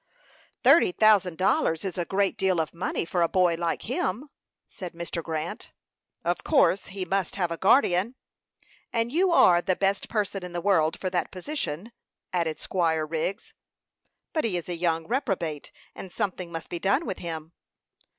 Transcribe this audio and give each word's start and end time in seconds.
"Thirty 0.63 0.91
thousand 0.91 1.37
dollars 1.37 1.85
is 1.85 1.95
a 1.95 2.05
great 2.05 2.35
deal 2.35 2.59
of 2.59 2.73
money 2.73 3.05
for 3.05 3.21
a 3.21 3.27
boy 3.29 3.53
like 3.53 3.83
him," 3.83 4.31
said 4.67 4.93
Mr. 4.93 5.21
Grant. 5.21 5.73
"Of 6.25 6.43
course 6.43 6.87
he 6.87 7.05
must 7.05 7.35
have 7.35 7.51
a 7.51 7.57
guardian." 7.57 8.15
"And 8.91 9.11
you 9.11 9.31
are 9.31 9.61
the 9.61 9.75
best 9.75 10.09
person 10.09 10.43
in 10.43 10.53
the 10.53 10.59
world 10.59 10.99
for 10.99 11.11
that 11.11 11.29
position," 11.29 11.91
added 12.33 12.57
Squire 12.59 13.05
Wriggs. 13.05 13.53
"But 14.33 14.43
he 14.43 14.57
is 14.57 14.67
a 14.67 14.75
young 14.75 15.05
reprobate, 15.05 15.71
and 15.93 16.11
something 16.11 16.51
must 16.51 16.69
be 16.69 16.79
done 16.79 17.05
with 17.05 17.19
him." 17.19 17.51